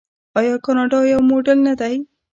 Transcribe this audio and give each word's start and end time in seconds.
آیا 0.39 0.55
کاناډا 0.65 0.99
یو 1.13 1.19
موډل 1.29 1.57
نه 1.67 1.73
دی؟ 1.79 1.95